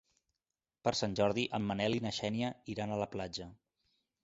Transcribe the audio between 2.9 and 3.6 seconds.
a la platja.